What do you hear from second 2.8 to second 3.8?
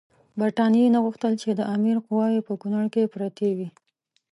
کې پرتې وي.